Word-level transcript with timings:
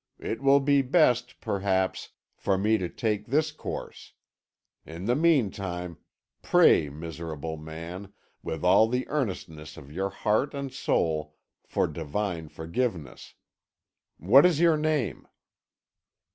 It 0.17 0.41
will 0.41 0.59
be 0.59 0.81
best, 0.81 1.39
perhaps, 1.41 2.09
for 2.35 2.57
me 2.57 2.79
to 2.79 2.89
take 2.89 3.27
this 3.27 3.51
course; 3.51 4.13
in 4.83 5.05
the 5.05 5.13
meantime, 5.15 5.99
pray, 6.41 6.89
miserable 6.89 7.55
man, 7.55 8.11
with 8.41 8.63
all 8.63 8.87
the 8.87 9.07
earnestness 9.09 9.77
of 9.77 9.91
your 9.91 10.09
heart 10.09 10.55
and 10.55 10.73
soul, 10.73 11.35
for 11.67 11.85
Divine 11.85 12.49
forgiveness. 12.49 13.35
What 14.17 14.43
is 14.43 14.59
your 14.59 14.75
name?" 14.75 15.27